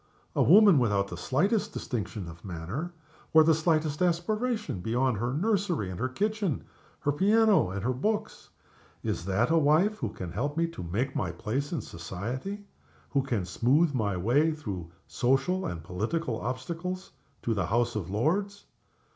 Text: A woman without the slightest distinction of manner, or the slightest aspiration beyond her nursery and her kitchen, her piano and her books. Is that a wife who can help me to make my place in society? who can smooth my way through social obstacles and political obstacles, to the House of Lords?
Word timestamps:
A 0.35 0.41
woman 0.41 0.79
without 0.79 1.09
the 1.09 1.15
slightest 1.15 1.73
distinction 1.73 2.27
of 2.27 2.43
manner, 2.43 2.91
or 3.35 3.43
the 3.43 3.53
slightest 3.53 4.01
aspiration 4.01 4.79
beyond 4.79 5.17
her 5.17 5.31
nursery 5.31 5.91
and 5.91 5.99
her 5.99 6.09
kitchen, 6.09 6.63
her 7.01 7.11
piano 7.11 7.69
and 7.69 7.83
her 7.83 7.93
books. 7.93 8.49
Is 9.03 9.25
that 9.25 9.51
a 9.51 9.59
wife 9.59 9.99
who 9.99 10.09
can 10.09 10.31
help 10.31 10.57
me 10.57 10.65
to 10.69 10.81
make 10.81 11.15
my 11.15 11.31
place 11.31 11.71
in 11.71 11.81
society? 11.81 12.65
who 13.11 13.21
can 13.21 13.45
smooth 13.45 13.93
my 13.93 14.17
way 14.17 14.53
through 14.53 14.89
social 15.05 15.57
obstacles 15.65 15.71
and 15.71 15.83
political 15.83 16.41
obstacles, 16.41 17.11
to 17.43 17.53
the 17.53 17.67
House 17.67 17.95
of 17.95 18.09
Lords? 18.09 18.65